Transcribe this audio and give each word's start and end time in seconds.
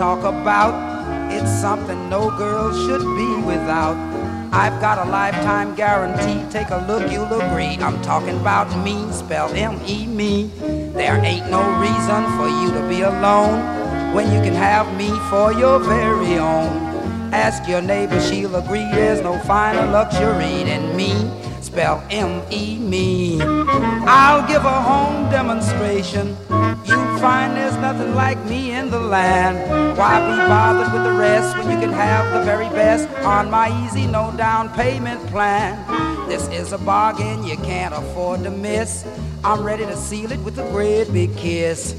talk 0.00 0.24
about. 0.24 0.74
It's 1.32 1.50
something 1.50 2.08
no 2.10 2.30
girl 2.36 2.72
should 2.72 3.04
be 3.16 3.46
without. 3.46 3.96
I've 4.52 4.80
got 4.80 5.06
a 5.06 5.10
lifetime 5.10 5.74
guarantee. 5.74 6.44
Take 6.50 6.70
a 6.70 6.84
look, 6.86 7.10
you'll 7.10 7.32
agree. 7.40 7.76
I'm 7.78 8.00
talking 8.02 8.36
about 8.40 8.68
me, 8.84 9.10
spell 9.12 9.48
M-E, 9.54 10.06
me. 10.06 10.50
There 10.94 11.16
ain't 11.24 11.50
no 11.50 11.62
reason 11.78 12.20
for 12.36 12.48
you 12.48 12.72
to 12.72 12.88
be 12.88 13.02
alone 13.02 14.14
when 14.14 14.32
you 14.32 14.40
can 14.40 14.54
have 14.54 14.86
me 14.96 15.10
for 15.30 15.52
your 15.52 15.78
very 15.78 16.38
own. 16.38 16.70
Ask 17.32 17.68
your 17.68 17.80
neighbor, 17.80 18.20
she'll 18.20 18.56
agree. 18.56 18.88
There's 18.92 19.22
no 19.22 19.38
finer 19.40 19.86
luxury 19.90 20.64
than 20.64 20.96
me. 20.96 21.12
Spell 21.60 22.02
M-E, 22.10 22.78
me. 22.78 23.40
I'll 23.42 24.46
give 24.48 24.64
a 24.64 24.80
home 24.82 25.30
demonstration. 25.30 26.36
Find 27.20 27.54
there's 27.54 27.76
nothing 27.76 28.14
like 28.14 28.42
me 28.46 28.72
in 28.72 28.90
the 28.90 28.98
land. 28.98 29.58
Why 29.98 30.20
be 30.20 30.36
bothered 30.48 30.90
with 30.90 31.04
the 31.04 31.12
rest 31.12 31.54
when 31.58 31.70
you 31.70 31.78
can 31.78 31.92
have 31.92 32.32
the 32.32 32.42
very 32.46 32.70
best 32.70 33.06
on 33.26 33.50
my 33.50 33.68
easy, 33.84 34.06
no 34.06 34.34
down 34.38 34.70
payment 34.70 35.20
plan? 35.26 35.76
This 36.30 36.48
is 36.48 36.72
a 36.72 36.78
bargain 36.78 37.44
you 37.44 37.58
can't 37.58 37.92
afford 37.92 38.42
to 38.44 38.50
miss. 38.50 39.06
I'm 39.44 39.62
ready 39.62 39.84
to 39.84 39.96
seal 39.98 40.32
it 40.32 40.40
with 40.40 40.58
a 40.58 40.70
great 40.70 41.12
big 41.12 41.36
kiss. 41.36 41.92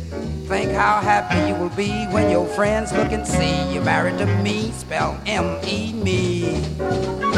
Think 0.47 0.71
how 0.71 1.00
happy 1.01 1.47
you 1.47 1.53
will 1.53 1.75
be 1.75 1.91
when 2.07 2.31
your 2.31 2.47
friends 2.47 2.91
look 2.91 3.12
and 3.12 3.27
see 3.27 3.74
you're 3.74 3.83
married 3.83 4.17
to 4.17 4.25
me. 4.41 4.71
Spell 4.71 5.21
M-E 5.27 5.94
me. 5.94 7.30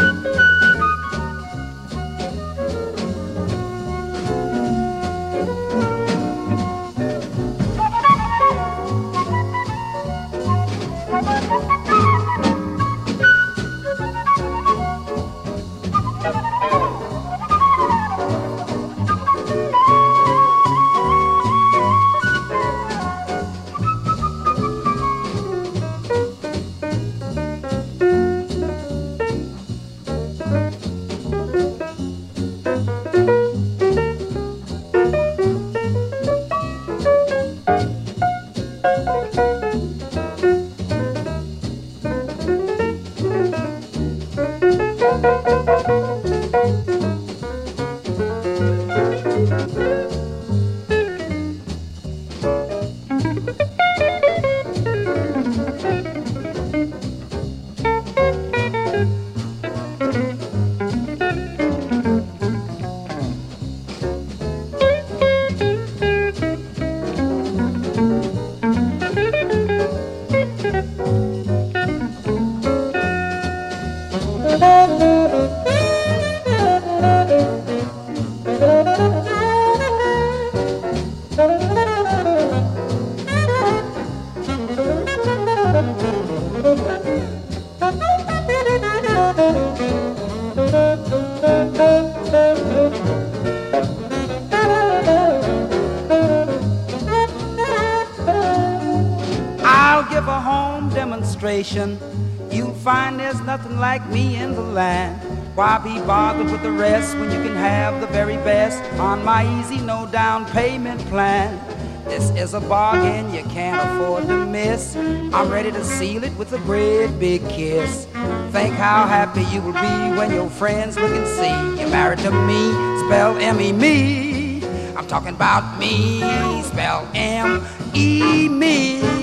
You'll 101.64 102.74
find 102.74 103.18
there's 103.18 103.40
nothing 103.40 103.80
like 103.80 104.06
me 104.10 104.36
in 104.36 104.54
the 104.54 104.62
land. 104.62 105.18
Why 105.56 105.78
be 105.78 105.98
bothered 106.06 106.52
with 106.52 106.62
the 106.62 106.72
rest 106.72 107.16
when 107.18 107.32
you 107.32 107.42
can 107.42 107.56
have 107.56 108.02
the 108.02 108.08
very 108.08 108.36
best 108.36 108.84
on 109.00 109.24
my 109.24 109.48
easy, 109.62 109.78
no 109.78 110.06
down 110.12 110.46
payment 110.48 111.00
plan? 111.06 111.58
This 112.04 112.32
is 112.32 112.54
a 112.54 112.60
bargain 112.60 113.34
you 113.34 113.44
can't 113.44 113.80
afford 113.80 114.28
to 114.28 114.46
miss. 114.46 114.98
I'm 114.98 115.50
ready 115.50 115.72
to 115.72 115.86
seal 115.86 116.26
it 116.26 116.36
with 116.36 116.52
a 116.52 116.58
great 116.60 117.18
big 117.18 117.48
kiss. 117.48 118.08
Think 118.52 118.76
how 118.76 119.08
happy 119.08 119.44
you 119.44 119.62
will 119.62 119.72
be 119.72 120.18
when 120.18 120.32
your 120.32 120.50
friends 120.50 120.98
look 120.98 121.12
and 121.12 121.26
see 121.26 121.82
you're 121.82 121.90
married 121.90 122.20
to 122.20 122.32
me. 122.32 122.74
Spell 123.06 123.38
M-E 123.38 123.72
me. 123.72 124.66
I'm 124.98 125.08
talking 125.08 125.34
about 125.34 125.80
me. 125.80 126.20
Spell 126.64 127.10
M-E 127.14 128.50
me. 128.50 129.23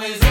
always 0.00 0.27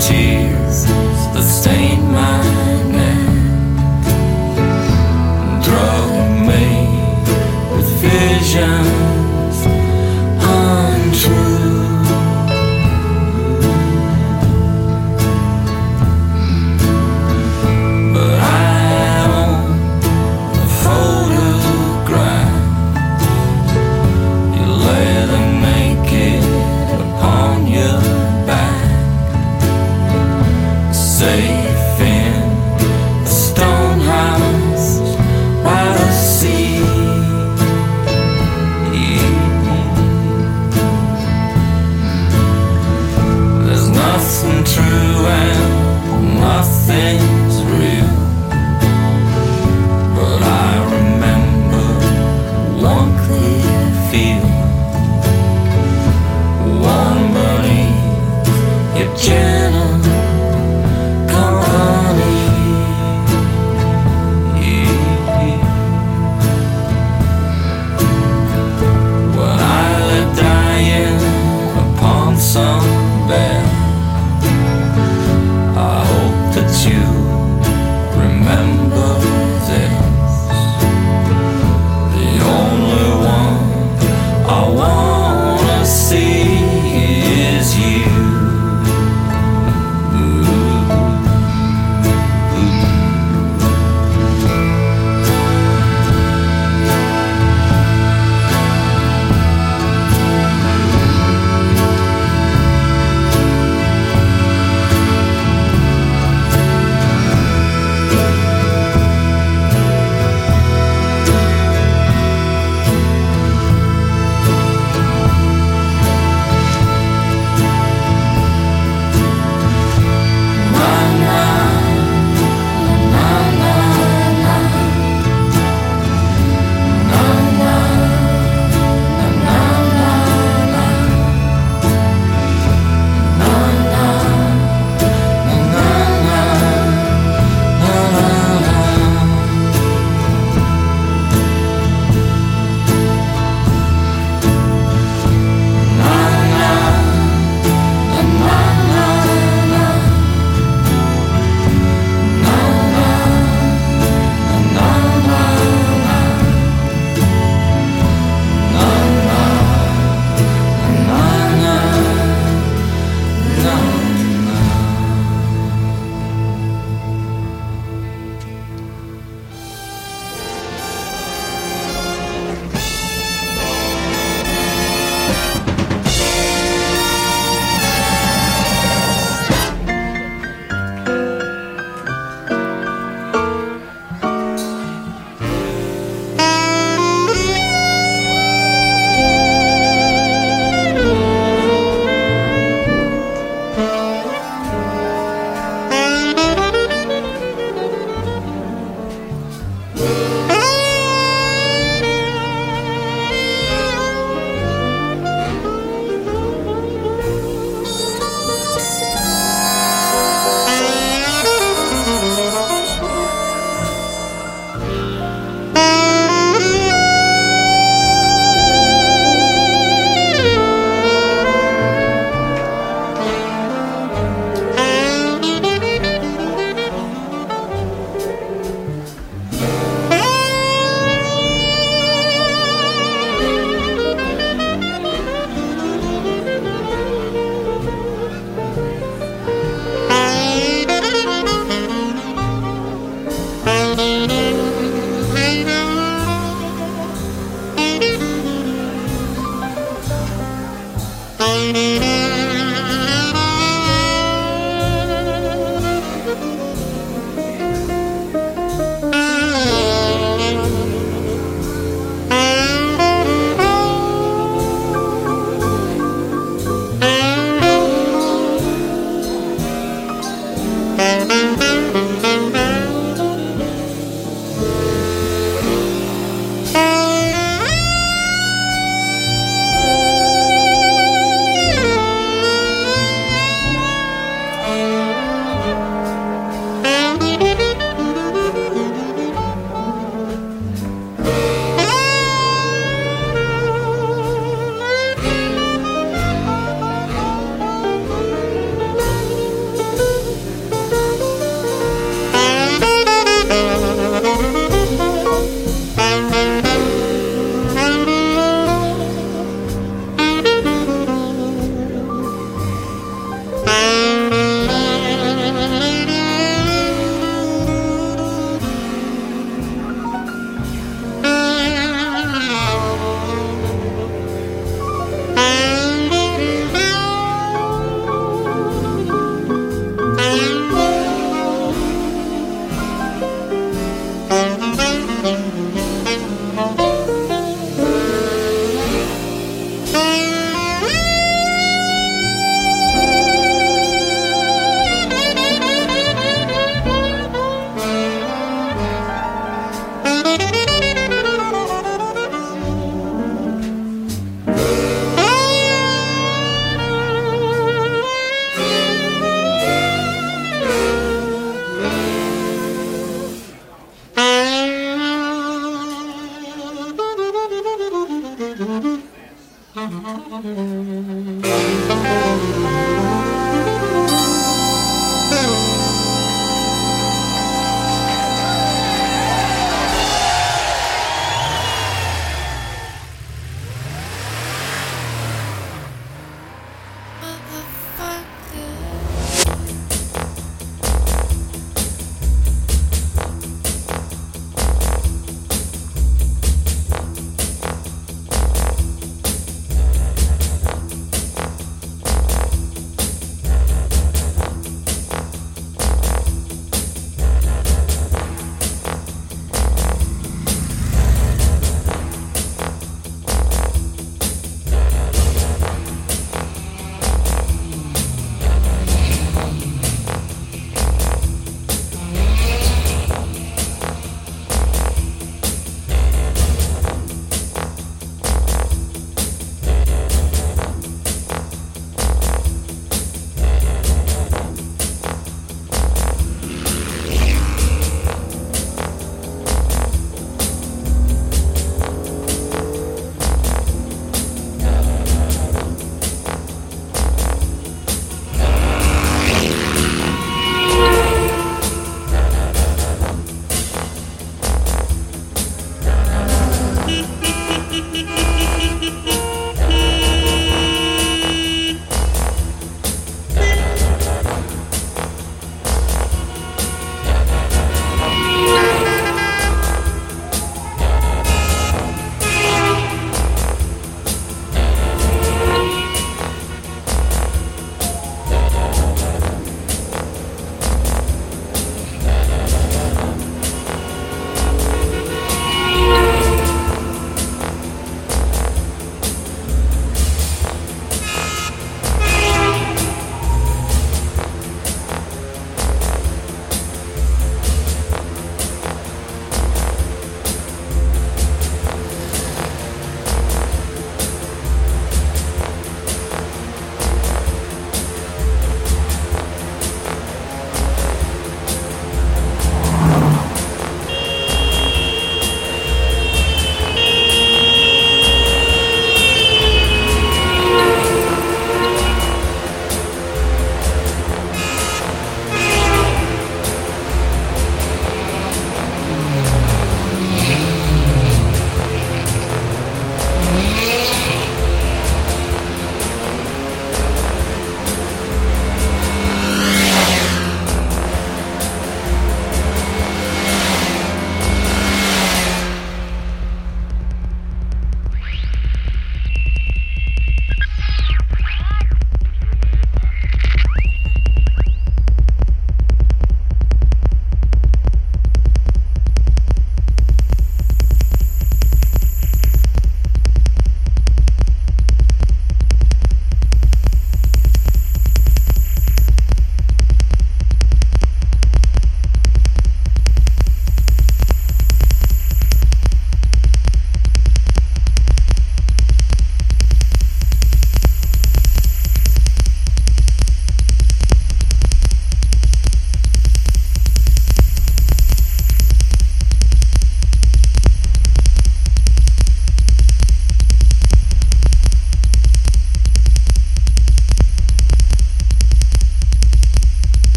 tears 0.00 0.86
that 1.34 1.42
stained 1.42 2.10
my 2.10 2.69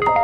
you 0.00 0.23